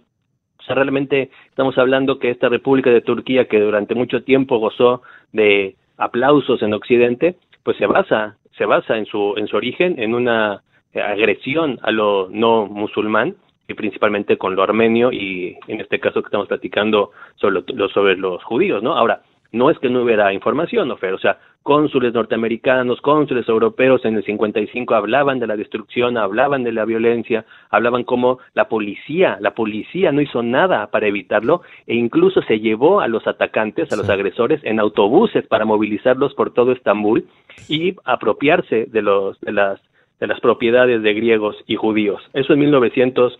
o 0.63 0.65
sea, 0.65 0.75
realmente 0.75 1.29
estamos 1.49 1.77
hablando 1.77 2.19
que 2.19 2.29
esta 2.29 2.47
República 2.47 2.89
de 2.89 3.01
Turquía, 3.01 3.49
que 3.49 3.59
durante 3.59 3.95
mucho 3.95 4.23
tiempo 4.23 4.59
gozó 4.59 5.01
de 5.33 5.75
aplausos 5.97 6.61
en 6.61 6.73
Occidente, 6.73 7.35
pues 7.63 7.75
se 7.75 7.85
basa, 7.85 8.37
se 8.57 8.65
basa 8.65 8.97
en 8.97 9.05
su, 9.05 9.33
en 9.35 9.47
su 9.47 9.57
origen 9.57 9.99
en 9.99 10.15
una 10.15 10.63
agresión 10.95 11.79
a 11.81 11.91
lo 11.91 12.29
no 12.31 12.65
musulmán 12.67 13.35
y 13.67 13.73
principalmente 13.73 14.37
con 14.37 14.55
lo 14.55 14.63
armenio 14.63 15.11
y 15.11 15.57
en 15.67 15.81
este 15.81 15.99
caso 15.99 16.21
que 16.21 16.27
estamos 16.27 16.47
platicando 16.47 17.11
sobre, 17.35 17.63
sobre 17.93 18.15
los 18.15 18.41
judíos, 18.43 18.81
¿no? 18.81 18.95
Ahora, 18.95 19.21
no 19.51 19.69
es 19.69 19.77
que 19.79 19.89
no 19.89 20.03
hubiera 20.03 20.33
información, 20.33 20.87
¿no, 20.87 20.95
O 20.95 21.19
sea, 21.19 21.39
cónsules 21.63 22.13
norteamericanos, 22.13 23.01
cónsules 23.01 23.47
europeos 23.47 24.03
en 24.05 24.15
el 24.15 24.23
55 24.23 24.93
hablaban 24.93 25.39
de 25.39 25.47
la 25.47 25.55
destrucción, 25.55 26.17
hablaban 26.17 26.63
de 26.63 26.73
la 26.73 26.85
violencia, 26.85 27.45
hablaban 27.69 28.03
como 28.03 28.39
la 28.53 28.67
policía, 28.67 29.37
la 29.39 29.55
policía 29.55 30.11
no 30.11 30.21
hizo 30.21 30.43
nada 30.43 30.87
para 30.91 31.07
evitarlo 31.07 31.61
e 31.87 31.95
incluso 31.95 32.41
se 32.43 32.59
llevó 32.59 32.99
a 32.99 33.07
los 33.07 33.25
atacantes, 33.25 33.91
a 33.91 33.95
los 33.95 34.09
agresores 34.09 34.59
en 34.63 34.79
autobuses 34.79 35.47
para 35.47 35.65
movilizarlos 35.65 36.33
por 36.33 36.53
todo 36.53 36.73
Estambul 36.73 37.25
y 37.69 37.95
apropiarse 38.03 38.85
de 38.85 39.01
los 39.01 39.39
de 39.39 39.53
las 39.53 39.79
de 40.19 40.27
las 40.27 40.39
propiedades 40.39 41.01
de 41.03 41.13
griegos 41.13 41.55
y 41.67 41.75
judíos. 41.75 42.21
Eso 42.33 42.53
en 42.53 42.59
1900 42.59 43.37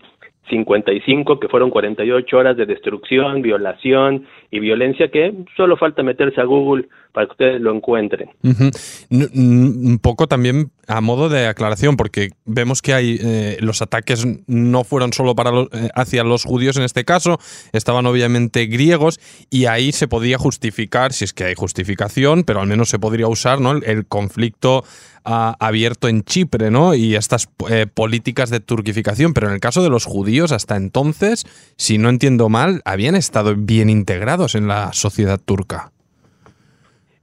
55, 0.48 1.40
que 1.40 1.48
fueron 1.48 1.70
48 1.70 2.36
horas 2.36 2.56
de 2.56 2.66
destrucción, 2.66 3.42
violación 3.42 4.26
y 4.50 4.60
violencia, 4.60 5.10
que 5.10 5.32
solo 5.56 5.76
falta 5.76 6.02
meterse 6.02 6.40
a 6.40 6.44
Google 6.44 6.88
para 7.12 7.26
que 7.26 7.32
ustedes 7.32 7.60
lo 7.60 7.74
encuentren. 7.74 8.30
Un 9.10 9.98
poco 10.02 10.26
también 10.26 10.70
a 10.86 11.00
modo 11.00 11.28
de 11.28 11.46
aclaración, 11.46 11.96
porque 11.96 12.30
vemos 12.44 12.82
que 12.82 12.94
hay 12.94 13.18
eh, 13.22 13.58
los 13.60 13.82
ataques 13.82 14.26
no 14.46 14.84
fueron 14.84 15.12
solo 15.12 15.34
para 15.34 15.50
eh, 15.50 15.90
hacia 15.94 16.24
los 16.24 16.44
judíos 16.44 16.76
en 16.76 16.82
este 16.82 17.04
caso, 17.04 17.38
estaban 17.72 18.06
obviamente 18.06 18.66
griegos 18.66 19.20
y 19.50 19.66
ahí 19.66 19.92
se 19.92 20.08
podía 20.08 20.38
justificar, 20.38 21.12
si 21.12 21.24
es 21.24 21.32
que 21.32 21.44
hay 21.44 21.54
justificación, 21.54 22.44
pero 22.44 22.60
al 22.60 22.66
menos 22.66 22.88
se 22.88 22.98
podría 22.98 23.28
usar 23.28 23.60
¿no? 23.60 23.72
el 23.72 24.06
conflicto 24.06 24.84
abierto 25.24 26.08
en 26.08 26.22
Chipre, 26.22 26.70
¿no? 26.70 26.94
Y 26.94 27.16
estas 27.16 27.48
eh, 27.70 27.86
políticas 27.92 28.50
de 28.50 28.60
turquificación. 28.60 29.32
Pero 29.32 29.48
en 29.48 29.54
el 29.54 29.60
caso 29.60 29.82
de 29.82 29.88
los 29.88 30.04
judíos, 30.04 30.52
hasta 30.52 30.76
entonces, 30.76 31.44
si 31.76 31.98
no 31.98 32.10
entiendo 32.10 32.48
mal, 32.48 32.82
habían 32.84 33.14
estado 33.14 33.54
bien 33.56 33.88
integrados 33.88 34.54
en 34.54 34.68
la 34.68 34.92
sociedad 34.92 35.40
turca. 35.42 35.93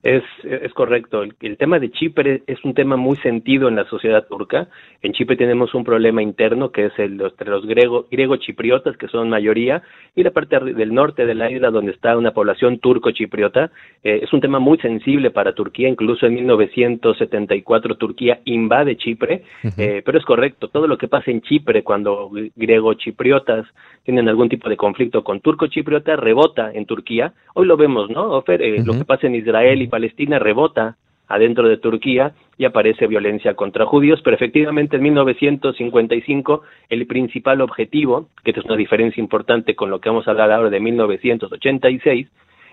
Es, 0.04 0.24
es 0.44 0.74
correcto. 0.74 1.22
El, 1.24 1.58
tema 1.58 1.78
de 1.78 1.92
Chipre 1.92 2.42
es 2.48 2.64
un 2.66 2.74
tema 2.74 2.96
muy 2.96 3.18
sentido 3.18 3.68
en 3.68 3.76
la 3.76 3.86
sociedad 3.86 4.26
turca. 4.28 4.68
En 5.04 5.14
Chipre 5.14 5.36
tenemos 5.36 5.76
un 5.76 5.84
problema 5.84 6.24
interno 6.24 6.72
que 6.72 6.86
es 6.86 6.94
el 6.98 7.22
entre 7.22 7.50
los 7.50 7.66
griego, 7.68 8.08
griego-chipriotas, 8.10 8.98
que 8.98 9.08
son 9.08 9.30
mayoría, 9.30 9.84
y 10.16 10.24
la 10.24 10.32
parte 10.32 10.60
del 10.60 10.94
norte 10.94 11.28
de 11.28 11.36
la 11.36 11.52
isla, 11.52 11.70
donde 11.70 11.92
está 11.92 12.18
una 12.18 12.32
población 12.32 12.80
turco-chipriota. 12.80 13.72
Eh, 14.04 14.22
es 14.24 14.34
un 14.34 14.42
tema 14.42 14.58
muy 14.58 14.80
sensible 14.80 15.30
para 15.30 15.54
Turquía. 15.54 15.88
Incluso 15.88 16.26
en 16.26 16.34
1974 16.34 17.96
Turquía 17.96 18.40
invade 18.46 18.98
Chipre. 18.98 19.44
Eh, 19.78 20.02
pero 20.04 20.18
es 20.18 20.26
correcto. 20.26 20.70
Todo 20.70 20.88
lo 20.88 20.98
que 20.98 21.08
pasa 21.08 21.30
en 21.30 21.42
Chipre 21.42 21.84
cuando 21.84 22.32
griego-chipriotas 22.56 23.68
tienen 24.04 24.28
algún 24.28 24.50
tipo 24.50 24.68
de 24.68 24.78
conflicto 24.78 25.24
con 25.24 25.42
turco-chipriota 25.42 26.16
rebota 26.16 26.72
en 26.74 26.86
Turquía. 26.88 27.34
Hoy 27.54 27.68
lo 27.68 27.78
vemos, 27.78 28.10
¿no, 28.10 28.32
Ofer? 28.32 28.62
Eh, 28.62 28.84
lo 28.84 28.94
que 28.94 29.06
pasa 29.06 29.28
en 29.28 29.36
Israel 29.36 29.82
y 29.82 29.91
Palestina 29.92 30.40
rebota 30.40 30.98
adentro 31.28 31.70
de 31.70 31.78
Turquía 31.78 32.34
y 32.58 32.66
aparece 32.66 33.08
violencia 33.08 33.54
contra 33.54 33.86
judíos, 33.86 34.20
pero 34.24 34.36
efectivamente 34.36 34.98
en 34.98 35.04
1955 35.04 36.64
el 36.90 37.08
principal 37.08 37.62
objetivo, 37.62 38.28
que 38.44 38.52
es 38.52 38.66
una 38.66 38.76
diferencia 38.76 39.22
importante 39.22 39.76
con 39.76 39.90
lo 39.90 40.02
que 40.02 40.10
vamos 40.10 40.28
a 40.28 40.32
hablar 40.32 40.52
ahora 40.52 40.70
de 40.70 40.80
1986, 40.80 42.28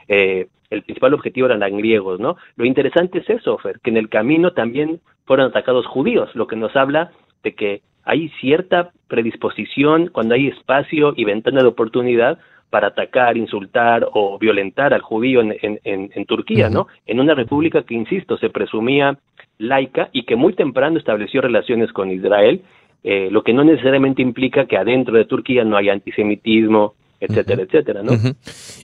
eh, 0.08 0.46
el 0.70 0.82
principal 0.82 1.14
objetivo 1.14 1.46
eran 1.46 1.76
griegos, 1.76 2.20
¿no? 2.20 2.36
Lo 2.56 2.64
interesante 2.64 3.18
es 3.18 3.30
eso, 3.30 3.58
Fer, 3.58 3.80
que 3.80 3.90
en 3.90 3.96
el 3.96 4.08
camino 4.08 4.52
también 4.52 5.00
fueron 5.24 5.46
atacados 5.46 5.86
judíos, 5.86 6.34
lo 6.34 6.46
que 6.46 6.56
nos 6.56 6.74
habla 6.76 7.12
de 7.42 7.54
que 7.54 7.82
hay 8.04 8.30
cierta 8.40 8.90
predisposición 9.06 10.08
cuando 10.08 10.34
hay 10.34 10.48
espacio 10.48 11.12
y 11.16 11.24
ventana 11.24 11.60
de 11.60 11.68
oportunidad 11.68 12.38
para 12.70 12.88
atacar, 12.88 13.36
insultar 13.36 14.06
o 14.12 14.38
violentar 14.38 14.92
al 14.92 15.00
judío 15.00 15.40
en, 15.40 15.56
en, 15.62 16.24
Turquía, 16.26 16.68
¿no? 16.68 16.86
En 17.06 17.20
una 17.20 17.34
república 17.34 17.82
que, 17.82 17.94
insisto, 17.94 18.36
se 18.36 18.50
presumía 18.50 19.18
laica 19.58 20.10
y 20.12 20.24
que 20.24 20.36
muy 20.36 20.52
temprano 20.52 20.98
estableció 20.98 21.40
relaciones 21.40 21.92
con 21.92 22.10
Israel, 22.10 22.62
eh, 23.04 23.28
lo 23.30 23.42
que 23.42 23.52
no 23.54 23.64
necesariamente 23.64 24.22
implica 24.22 24.66
que 24.66 24.76
adentro 24.76 25.16
de 25.16 25.24
Turquía 25.24 25.64
no 25.64 25.76
haya 25.76 25.92
antisemitismo, 25.92 26.94
etcétera, 27.20 27.62
etcétera, 27.62 28.02
¿no? 28.02 28.12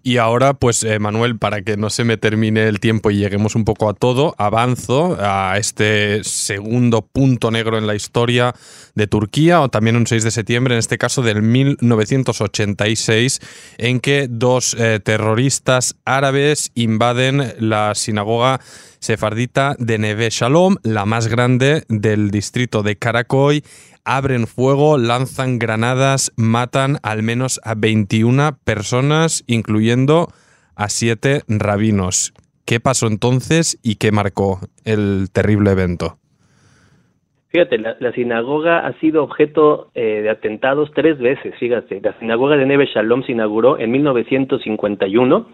Y 0.03 0.17
ahora, 0.17 0.55
pues, 0.55 0.83
eh, 0.83 0.99
Manuel, 0.99 1.39
para 1.39 1.63
que 1.63 1.77
no 1.77 1.89
se 1.89 2.03
me 2.05 2.17
termine 2.17 2.67
el 2.67 2.81
tiempo 2.81 3.11
y 3.11 3.19
lleguemos 3.19 3.55
un 3.55 3.65
poco 3.65 3.89
a 3.89 3.95
todo, 3.95 4.35
avanzo 4.39 5.17
a 5.21 5.57
este 5.59 6.25
segundo 6.25 7.03
punto 7.03 7.53
negro 7.53 7.79
en 7.79 7.87
la 7.87 7.95
historia 7.95 8.55
de 8.95 9.07
Turquía, 9.07 9.61
o 9.61 9.69
también 9.69 9.97
un 9.97 10.07
6 10.07 10.25
de 10.25 10.31
septiembre, 10.31 10.75
en 10.75 10.81
este 10.81 10.99
caso 10.99 11.23
del 11.23 11.43
1986, 11.43 13.41
en 13.79 14.01
que 14.01 14.27
dos 14.29 14.75
eh, 14.79 15.01
terroristas 15.03 15.97
árabes 16.05 16.73
invaden 16.75 17.55
la 17.59 17.95
sinagoga 17.95 18.61
sefardita 18.99 19.77
de 19.79 19.99
Neve 19.99 20.29
Shalom, 20.31 20.77
la 20.83 21.05
más 21.05 21.29
grande 21.29 21.85
del 21.89 22.31
distrito 22.31 22.83
de 22.83 22.97
Karakoy, 22.97 23.63
abren 24.05 24.47
fuego, 24.47 24.99
lanzan 24.99 25.59
granadas, 25.59 26.33
matan 26.37 26.99
al 27.03 27.23
menos 27.23 27.61
a 27.65 27.75
21 27.75 28.59
personas, 28.65 29.45
incluyendo 29.47 30.29
a 30.77 30.89
siete 30.89 31.43
rabinos. 31.49 32.33
¿Qué 32.67 32.81
pasó 32.81 33.07
entonces 33.07 33.79
y 33.83 33.97
qué 33.97 34.13
marcó 34.13 34.61
el 34.85 35.29
terrible 35.33 35.73
evento? 35.73 36.17
Fíjate, 37.49 37.79
la, 37.79 38.13
sinagoga 38.13 38.85
ha 38.85 38.99
sido 38.99 39.23
objeto 39.23 39.91
eh, 39.95 40.23
de 40.23 40.31
atentados 40.31 40.91
tres 40.93 41.19
veces, 41.19 41.55
fíjate. 41.61 42.01
La 42.01 42.19
sinagoga 42.19 42.57
de 42.57 42.67
Neve 42.67 42.89
Shalom 42.93 43.23
se 43.23 43.31
inauguró 43.31 43.79
en 43.79 43.93
1951 43.93 45.47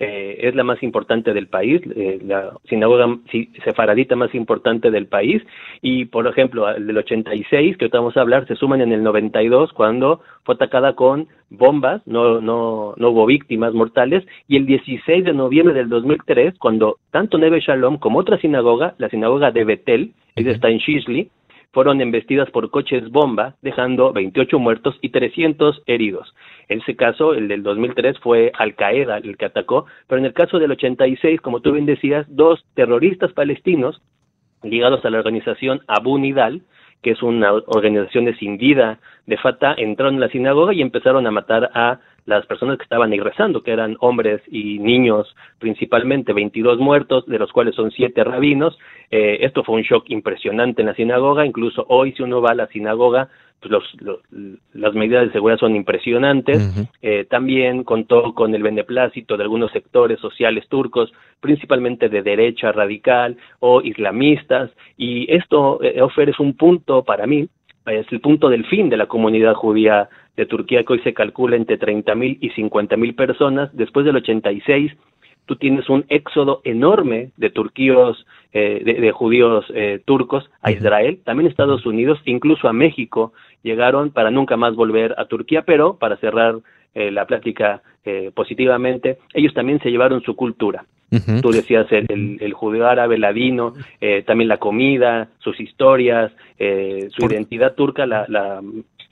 eh, 0.00 0.48
es 0.48 0.54
la 0.54 0.64
más 0.64 0.82
importante 0.82 1.34
del 1.34 1.46
país, 1.46 1.82
eh, 1.94 2.18
la 2.24 2.54
sinagoga 2.70 3.18
sefaradita 3.64 4.16
más 4.16 4.34
importante 4.34 4.90
del 4.90 5.06
país, 5.06 5.42
y 5.82 6.06
por 6.06 6.26
ejemplo, 6.26 6.68
el 6.70 6.86
del 6.86 6.96
86, 6.96 7.76
que 7.76 7.84
ahorita 7.84 7.98
vamos 7.98 8.16
a 8.16 8.22
hablar, 8.22 8.46
se 8.46 8.56
suman 8.56 8.80
en 8.80 8.92
el 8.92 9.02
92 9.02 9.74
cuando 9.74 10.22
fue 10.44 10.54
atacada 10.54 10.94
con 10.94 11.28
bombas, 11.50 12.00
no, 12.06 12.40
no, 12.40 12.94
no 12.96 13.10
hubo 13.10 13.26
víctimas 13.26 13.74
mortales, 13.74 14.24
y 14.48 14.56
el 14.56 14.64
16 14.64 15.22
de 15.22 15.34
noviembre 15.34 15.74
del 15.74 15.90
2003, 15.90 16.58
cuando 16.58 16.96
tanto 17.10 17.36
Neve 17.36 17.60
Shalom 17.60 17.98
como 17.98 18.20
otra 18.20 18.38
sinagoga, 18.38 18.94
la 18.96 19.10
sinagoga 19.10 19.50
de 19.50 19.64
Betel, 19.64 20.12
ella 20.34 20.52
está 20.52 20.70
en 20.70 20.78
Shishli, 20.78 21.30
fueron 21.72 22.00
embestidas 22.00 22.50
por 22.50 22.70
coches 22.70 23.10
bomba, 23.10 23.54
dejando 23.62 24.12
28 24.12 24.58
muertos 24.58 24.96
y 25.00 25.10
300 25.10 25.82
heridos. 25.86 26.34
En 26.68 26.80
ese 26.80 26.96
caso, 26.96 27.34
el 27.34 27.48
del 27.48 27.62
2003 27.62 28.18
fue 28.18 28.52
Al 28.58 28.74
Qaeda 28.74 29.18
el 29.18 29.36
que 29.36 29.46
atacó, 29.46 29.86
pero 30.06 30.18
en 30.18 30.26
el 30.26 30.32
caso 30.32 30.58
del 30.58 30.72
86, 30.72 31.40
como 31.40 31.60
tú 31.60 31.72
bien 31.72 31.86
decías, 31.86 32.26
dos 32.28 32.64
terroristas 32.74 33.32
palestinos 33.32 34.02
ligados 34.62 35.04
a 35.04 35.10
la 35.10 35.18
organización 35.18 35.80
Abu 35.86 36.18
Nidal, 36.18 36.62
que 37.02 37.12
es 37.12 37.22
una 37.22 37.52
organización 37.52 38.28
escindida 38.28 38.98
de 39.26 39.36
Fatah, 39.36 39.74
entraron 39.76 40.14
en 40.14 40.20
la 40.20 40.28
sinagoga 40.28 40.74
y 40.74 40.82
empezaron 40.82 41.26
a 41.26 41.30
matar 41.30 41.70
a 41.74 42.00
las 42.26 42.46
personas 42.46 42.76
que 42.76 42.84
estaban 42.84 43.12
ahí 43.12 43.18
rezando, 43.18 43.62
que 43.62 43.72
eran 43.72 43.96
hombres 44.00 44.42
y 44.48 44.78
niños 44.78 45.34
principalmente, 45.58 46.32
22 46.32 46.78
muertos, 46.78 47.26
de 47.26 47.38
los 47.38 47.50
cuales 47.52 47.74
son 47.74 47.90
siete 47.90 48.22
rabinos. 48.24 48.78
Eh, 49.10 49.38
esto 49.40 49.64
fue 49.64 49.76
un 49.76 49.82
shock 49.82 50.04
impresionante 50.10 50.82
en 50.82 50.88
la 50.88 50.94
sinagoga, 50.94 51.46
incluso 51.46 51.84
hoy 51.88 52.12
si 52.12 52.22
uno 52.22 52.40
va 52.40 52.50
a 52.50 52.54
la 52.54 52.66
sinagoga, 52.68 53.28
pues 53.60 53.72
los, 54.00 54.20
las 54.72 54.94
medidas 54.94 55.26
de 55.26 55.32
seguridad 55.32 55.58
son 55.58 55.76
impresionantes. 55.76 56.88
eh, 57.02 57.26
también 57.28 57.84
contó 57.84 58.34
con 58.34 58.54
el 58.54 58.62
beneplácito 58.62 59.36
de 59.36 59.42
algunos 59.42 59.70
sectores 59.72 60.18
sociales 60.20 60.66
turcos, 60.68 61.12
principalmente 61.40 62.08
de 62.08 62.22
derecha 62.22 62.72
radical 62.72 63.36
o 63.60 63.82
islamistas, 63.82 64.70
y 64.96 65.30
esto 65.32 65.82
eh, 65.82 66.00
ofrece 66.00 66.42
un 66.42 66.54
punto 66.54 67.04
para 67.04 67.26
mí, 67.26 67.48
es 67.86 68.06
el 68.12 68.20
punto 68.20 68.48
del 68.48 68.66
fin 68.66 68.88
de 68.88 68.96
la 68.96 69.06
comunidad 69.06 69.54
judía 69.54 70.08
de 70.36 70.46
Turquía, 70.46 70.84
que 70.84 70.92
hoy 70.94 71.00
se 71.00 71.14
calcula 71.14 71.56
entre 71.56 71.78
30.000 71.78 72.38
y 72.40 72.50
50.000 72.50 73.14
personas. 73.14 73.70
Después 73.74 74.06
del 74.06 74.16
86 74.16 74.92
tú 75.46 75.56
tienes 75.56 75.88
un 75.88 76.04
éxodo 76.08 76.60
enorme 76.64 77.30
de 77.36 77.50
turquíos, 77.50 78.26
eh, 78.52 78.82
de, 78.84 79.12
judíos 79.12 79.64
eh, 79.74 80.00
turcos 80.04 80.48
a 80.62 80.70
Israel, 80.70 81.20
también 81.24 81.48
Estados 81.48 81.86
Unidos, 81.86 82.20
incluso 82.24 82.68
a 82.68 82.72
México, 82.72 83.32
llegaron 83.62 84.10
para 84.10 84.30
nunca 84.30 84.56
más 84.56 84.74
volver 84.74 85.14
a 85.18 85.26
Turquía, 85.26 85.62
pero 85.62 85.94
para 85.98 86.16
cerrar 86.16 86.56
eh, 86.94 87.10
la 87.10 87.26
plática 87.26 87.82
positivamente, 88.34 89.18
ellos 89.34 89.52
también 89.52 89.78
se 89.80 89.90
llevaron 89.90 90.22
su 90.22 90.34
cultura. 90.34 90.86
Tú 91.42 91.50
decías 91.50 91.86
el, 91.92 92.38
el, 92.40 92.52
judío 92.54 92.88
árabe, 92.88 93.18
ladino, 93.18 93.74
también 94.24 94.48
la 94.48 94.56
comida, 94.56 95.28
sus 95.38 95.60
historias, 95.60 96.32
su 96.56 97.26
identidad 97.26 97.74
turca, 97.74 98.06
la, 98.06 98.24
la, 98.26 98.62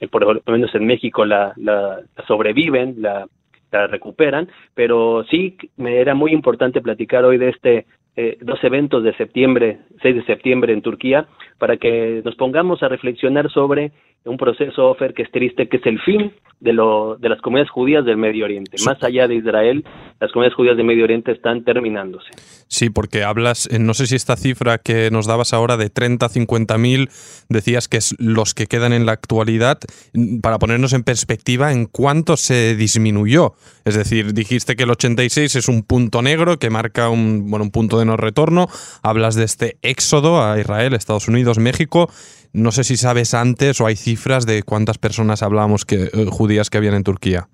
por 0.09 0.25
lo 0.25 0.41
menos 0.47 0.73
en 0.73 0.87
México 0.87 1.23
la, 1.23 1.53
la, 1.57 1.99
sobreviven, 2.27 2.95
la, 2.97 3.27
la 3.71 3.87
recuperan, 3.87 4.49
pero 4.73 5.23
sí 5.29 5.57
me 5.77 5.99
era 5.99 6.15
muy 6.15 6.31
importante 6.31 6.81
platicar 6.81 7.25
hoy 7.25 7.37
de 7.37 7.49
este 7.49 7.85
eh, 8.15 8.37
dos 8.41 8.61
eventos 8.63 9.03
de 9.03 9.13
septiembre, 9.13 9.79
6 10.01 10.15
de 10.15 10.25
septiembre 10.25 10.73
en 10.73 10.81
Turquía, 10.81 11.27
para 11.57 11.77
que 11.77 12.21
nos 12.25 12.35
pongamos 12.35 12.83
a 12.83 12.89
reflexionar 12.89 13.49
sobre 13.49 13.91
un 14.25 14.37
proceso, 14.37 14.89
Ofer, 14.89 15.13
que 15.13 15.23
es 15.23 15.31
triste, 15.31 15.67
que 15.67 15.77
es 15.77 15.85
el 15.85 15.99
fin 16.01 16.31
de, 16.59 16.73
lo, 16.73 17.15
de 17.17 17.29
las 17.29 17.41
comunidades 17.41 17.71
judías 17.71 18.05
del 18.05 18.17
Medio 18.17 18.45
Oriente. 18.45 18.77
Más 18.85 19.01
allá 19.01 19.27
de 19.27 19.35
Israel, 19.35 19.83
las 20.19 20.31
comunidades 20.31 20.55
judías 20.55 20.75
del 20.77 20.85
Medio 20.85 21.05
Oriente 21.05 21.31
están 21.31 21.63
terminándose. 21.63 22.29
Sí, 22.67 22.89
porque 22.89 23.23
hablas, 23.23 23.67
eh, 23.71 23.79
no 23.79 23.93
sé 23.93 24.07
si 24.07 24.15
esta 24.15 24.35
cifra 24.35 24.77
que 24.77 25.09
nos 25.09 25.25
dabas 25.25 25.53
ahora 25.53 25.77
de 25.77 25.89
30, 25.89 26.27
50 26.27 26.77
mil, 26.77 27.09
decías 27.47 27.87
que 27.87 27.97
es 27.97 28.15
los 28.19 28.53
que 28.53 28.67
quedan 28.67 28.93
en 28.93 29.05
la 29.05 29.13
actualidad, 29.13 29.79
mm, 30.13 30.41
para 30.41 30.59
ponernos 30.59 30.93
en 30.93 31.03
perspectiva 31.03 31.71
en 31.71 31.85
cuánto 31.85 32.35
se 32.35 32.75
disminuyó. 32.75 33.53
Es 33.85 33.95
decir, 33.95 34.33
dijiste 34.33 34.75
que 34.75 34.83
el 34.83 34.91
86 34.91 35.55
es 35.55 35.67
un 35.67 35.83
punto 35.83 36.21
negro 36.21 36.59
que 36.59 36.69
marca 36.69 37.09
un, 37.09 37.49
bueno, 37.49 37.63
un 37.63 37.71
punto 37.71 37.97
de 37.97 38.05
no 38.05 38.17
retorno. 38.17 38.67
Hablas 39.01 39.35
de 39.35 39.45
este 39.45 39.77
éxodo 39.81 40.43
a 40.43 40.59
Israel, 40.59 40.93
Estados 40.93 41.27
Unidos, 41.27 41.57
México. 41.57 42.09
No 42.53 42.71
sé 42.71 42.83
si 42.83 42.97
sabes 42.97 43.33
antes 43.33 43.79
o 43.79 43.85
hay 43.85 43.95
cifras 43.95 44.45
de 44.45 44.63
cuántas 44.63 44.97
personas 44.97 45.43
hablamos 45.43 45.85
que, 45.85 46.05
eh, 46.05 46.25
judías 46.29 46.69
que 46.69 46.77
habían 46.77 46.95
en 46.95 47.03
Turquía. 47.03 47.47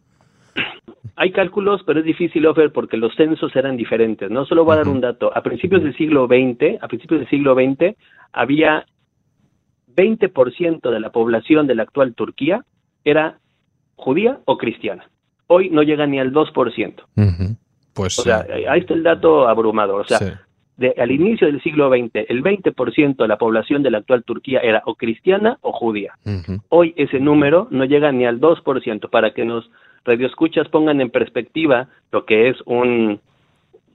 Hay 1.17 1.31
cálculos, 1.31 1.81
pero 1.85 1.99
es 1.99 2.05
difícil, 2.05 2.45
ver 2.55 2.71
porque 2.71 2.97
los 2.97 3.15
censos 3.15 3.55
eran 3.55 3.77
diferentes. 3.77 4.29
No 4.29 4.45
solo 4.45 4.65
voy 4.65 4.73
a 4.73 4.77
dar 4.77 4.87
un 4.87 5.01
dato. 5.01 5.35
A 5.35 5.41
principios 5.43 5.83
del 5.83 5.95
siglo 5.95 6.27
XX, 6.27 6.81
a 6.81 6.87
principios 6.87 7.21
del 7.21 7.29
siglo 7.29 7.55
XX, 7.55 7.95
había 8.33 8.85
20% 9.95 10.91
de 10.91 10.99
la 10.99 11.11
población 11.11 11.67
de 11.67 11.75
la 11.75 11.83
actual 11.83 12.13
Turquía 12.15 12.65
era 13.03 13.39
judía 13.95 14.39
o 14.45 14.57
cristiana. 14.57 15.09
Hoy 15.47 15.69
no 15.69 15.83
llega 15.83 16.05
ni 16.07 16.19
al 16.19 16.33
2%. 16.33 17.03
Pues, 17.93 18.19
o 18.19 18.23
sea, 18.23 18.45
ahí 18.69 18.81
está 18.81 18.93
el 18.93 19.03
dato 19.03 19.47
abrumador. 19.47 20.01
O 20.01 20.03
sea, 20.03 20.44
al 20.97 21.11
inicio 21.11 21.47
del 21.47 21.61
siglo 21.61 21.89
XX, 21.89 22.25
el 22.27 22.43
20% 22.43 23.15
de 23.15 23.27
la 23.27 23.37
población 23.37 23.83
de 23.83 23.91
la 23.91 23.99
actual 23.99 24.23
Turquía 24.23 24.59
era 24.59 24.81
o 24.85 24.95
cristiana 24.95 25.57
o 25.61 25.71
judía. 25.71 26.13
Hoy 26.69 26.93
ese 26.97 27.19
número 27.19 27.67
no 27.71 27.85
llega 27.85 28.11
ni 28.11 28.25
al 28.25 28.39
2%, 28.41 29.09
para 29.09 29.33
que 29.33 29.45
nos 29.45 29.69
radioescuchas 30.03 30.67
pongan 30.69 31.01
en 31.01 31.09
perspectiva 31.09 31.87
lo 32.11 32.25
que 32.25 32.49
es 32.49 32.57
un, 32.65 33.19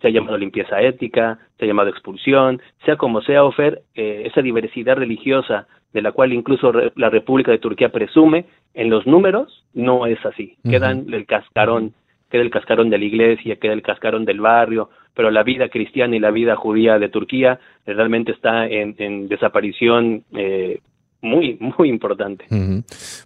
se 0.00 0.08
ha 0.08 0.10
llamado 0.10 0.38
limpieza 0.38 0.80
ética, 0.80 1.38
se 1.58 1.64
ha 1.64 1.68
llamado 1.68 1.90
expulsión, 1.90 2.60
sea 2.84 2.96
como 2.96 3.20
sea, 3.22 3.44
Ofer, 3.44 3.82
eh, 3.94 4.22
esa 4.26 4.42
diversidad 4.42 4.96
religiosa 4.96 5.66
de 5.92 6.02
la 6.02 6.12
cual 6.12 6.32
incluso 6.32 6.72
la 6.94 7.10
República 7.10 7.50
de 7.50 7.58
Turquía 7.58 7.90
presume, 7.90 8.46
en 8.75 8.90
los 8.90 9.06
números 9.06 9.64
no 9.75 10.06
es 10.06 10.25
así. 10.25 10.56
Quedan 10.68 11.06
el 11.12 11.26
cascarón, 11.26 11.94
queda 12.30 12.42
el 12.42 12.50
cascarón 12.50 12.90
de 12.90 12.99
la 12.99 13.04
iglesia, 13.04 13.56
queda 13.56 13.72
el 13.72 13.82
cascarón 13.82 14.25
del 14.25 14.40
barrio, 14.40 14.90
pero 15.14 15.30
la 15.30 15.42
vida 15.42 15.68
cristiana 15.68 16.16
y 16.16 16.20
la 16.20 16.30
vida 16.30 16.56
judía 16.56 16.99
de 16.99 17.08
Turquía 17.08 17.58
realmente 17.87 18.32
está 18.32 18.66
en, 18.66 18.94
en 18.99 19.28
desaparición 19.28 20.25
eh, 20.32 20.80
muy, 21.22 21.58
muy 21.60 21.88
importante. 21.88 22.46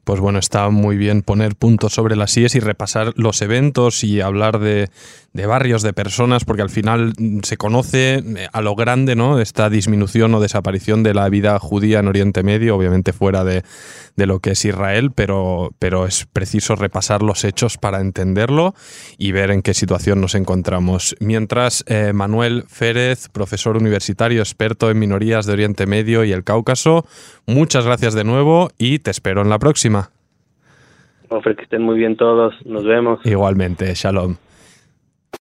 Pues 0.04 0.20
bueno, 0.20 0.38
está 0.38 0.68
muy 0.70 0.96
bien 0.96 1.22
poner 1.22 1.54
puntos 1.54 1.94
sobre 1.94 2.16
las 2.16 2.36
IES 2.36 2.56
y 2.56 2.60
repasar 2.60 3.12
los 3.16 3.40
eventos 3.40 4.02
y 4.02 4.20
hablar 4.20 4.58
de, 4.58 4.88
de, 5.32 5.46
barrios, 5.46 5.82
de 5.82 5.92
personas, 5.92 6.44
porque 6.44 6.62
al 6.62 6.70
final 6.70 7.12
mm, 7.16 7.40
se 7.42 7.56
conoce 7.56 8.14
eh, 8.14 8.48
a 8.52 8.60
lo 8.62 8.74
grande 8.74 9.14
¿no? 9.14 9.38
esta 9.38 9.70
disminución 9.70 10.34
o 10.34 10.40
desaparición 10.40 11.02
de 11.02 11.14
la 11.14 11.28
vida 11.28 11.58
judía 11.60 12.00
en 12.00 12.08
Oriente 12.08 12.42
Medio, 12.42 12.76
obviamente 12.76 13.12
fuera 13.12 13.44
de, 13.44 13.62
de 14.16 14.26
lo 14.26 14.40
que 14.40 14.52
es 14.52 14.64
Israel, 14.64 15.12
pero, 15.14 15.72
pero 15.78 16.06
es 16.06 16.26
preciso 16.26 16.76
repasar 16.76 17.22
los 17.22 17.44
hechos 17.44 17.78
para 17.78 18.00
entenderlo 18.00 18.74
y 19.18 19.32
ver 19.32 19.50
en 19.50 19.62
qué 19.62 19.74
situación 19.74 20.20
nos 20.20 20.34
encontramos. 20.34 21.16
Mientras, 21.20 21.84
eh, 21.86 22.12
Manuel 22.12 22.64
Férez, 22.68 23.28
profesor 23.28 23.76
universitario, 23.76 24.40
experto 24.40 24.90
en 24.90 24.98
minorías 24.98 25.46
de 25.46 25.52
Oriente 25.52 25.86
Medio 25.86 26.24
y 26.24 26.32
el 26.32 26.44
Cáucaso, 26.44 27.06
muchas 27.84 28.00
gracias 28.00 28.14
de 28.14 28.24
nuevo 28.24 28.70
y 28.78 28.98
te 28.98 29.10
espero 29.10 29.42
en 29.42 29.50
la 29.50 29.58
próxima. 29.58 30.10
Ofre, 31.28 31.54
que 31.54 31.64
estén 31.64 31.82
muy 31.82 31.98
bien 31.98 32.16
todos. 32.16 32.54
Nos 32.64 32.84
vemos. 32.84 33.20
Igualmente, 33.24 33.92
shalom. 33.94 34.36